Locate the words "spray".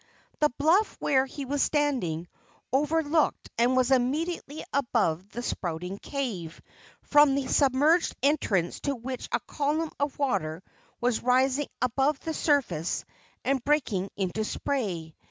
14.43-15.13